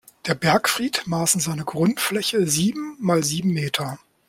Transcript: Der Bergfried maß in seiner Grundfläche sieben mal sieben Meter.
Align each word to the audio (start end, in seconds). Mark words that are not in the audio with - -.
Der 0.25 0.33
Bergfried 0.33 1.03
maß 1.05 1.35
in 1.35 1.41
seiner 1.41 1.63
Grundfläche 1.63 2.47
sieben 2.47 2.97
mal 2.99 3.23
sieben 3.23 3.53
Meter. 3.53 3.99